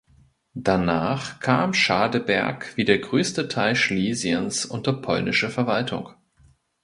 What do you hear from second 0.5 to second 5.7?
Danach kam Schadeberg wie der größte Teil Schlesiens unter polnische